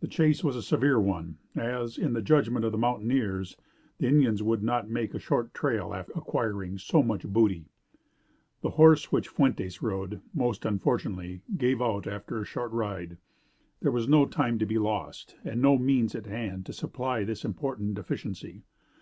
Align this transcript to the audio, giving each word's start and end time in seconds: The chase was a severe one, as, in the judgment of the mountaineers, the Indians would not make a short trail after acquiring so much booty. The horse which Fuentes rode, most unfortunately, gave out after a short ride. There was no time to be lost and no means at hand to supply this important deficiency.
The 0.00 0.06
chase 0.06 0.44
was 0.44 0.54
a 0.54 0.60
severe 0.60 1.00
one, 1.00 1.38
as, 1.56 1.96
in 1.96 2.12
the 2.12 2.20
judgment 2.20 2.66
of 2.66 2.72
the 2.72 2.76
mountaineers, 2.76 3.56
the 3.96 4.06
Indians 4.06 4.42
would 4.42 4.62
not 4.62 4.90
make 4.90 5.14
a 5.14 5.18
short 5.18 5.54
trail 5.54 5.94
after 5.94 6.12
acquiring 6.14 6.76
so 6.76 7.02
much 7.02 7.24
booty. 7.26 7.64
The 8.60 8.72
horse 8.72 9.10
which 9.10 9.28
Fuentes 9.28 9.80
rode, 9.80 10.20
most 10.34 10.66
unfortunately, 10.66 11.40
gave 11.56 11.80
out 11.80 12.06
after 12.06 12.38
a 12.38 12.44
short 12.44 12.70
ride. 12.70 13.16
There 13.80 13.90
was 13.90 14.06
no 14.06 14.26
time 14.26 14.58
to 14.58 14.66
be 14.66 14.76
lost 14.76 15.36
and 15.42 15.62
no 15.62 15.78
means 15.78 16.14
at 16.14 16.26
hand 16.26 16.66
to 16.66 16.74
supply 16.74 17.24
this 17.24 17.42
important 17.42 17.94
deficiency. 17.94 18.64